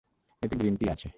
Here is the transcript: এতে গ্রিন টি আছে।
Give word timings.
এতে 0.41 0.55
গ্রিন 0.57 0.75
টি 0.77 0.85
আছে। 0.89 1.07